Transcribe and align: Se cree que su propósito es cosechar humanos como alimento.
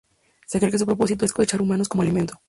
Se 0.47 0.57
cree 0.57 0.71
que 0.71 0.79
su 0.79 0.87
propósito 0.87 1.25
es 1.25 1.31
cosechar 1.31 1.61
humanos 1.61 1.87
como 1.87 2.01
alimento. 2.01 2.33